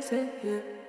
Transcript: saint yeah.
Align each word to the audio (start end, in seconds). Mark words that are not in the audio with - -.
saint 0.00 0.30
yeah. 0.42 0.83